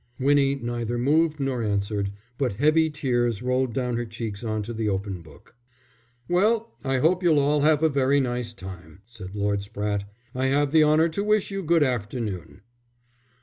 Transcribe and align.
Winnie 0.19 0.55
neither 0.55 0.97
moved 0.97 1.39
nor 1.39 1.61
answered, 1.61 2.11
but 2.39 2.53
heavy 2.53 2.89
tears 2.89 3.43
rolled 3.43 3.71
down 3.71 3.97
her 3.97 4.03
cheeks 4.07 4.43
on 4.43 4.63
to 4.63 4.73
the 4.73 4.89
open 4.89 5.21
book. 5.21 5.53
"Well, 6.27 6.73
I 6.83 6.97
hope 6.97 7.21
you'll 7.21 7.37
all 7.37 7.61
have 7.61 7.83
a 7.83 7.87
very 7.87 8.19
nice 8.19 8.55
time," 8.55 9.01
said 9.05 9.35
Lord 9.35 9.59
Spratte. 9.61 10.05
"I 10.33 10.47
have 10.47 10.71
the 10.71 10.83
honour 10.83 11.09
to 11.09 11.23
wish 11.23 11.51
you 11.51 11.61
good 11.61 11.83
afternoon." 11.83 12.61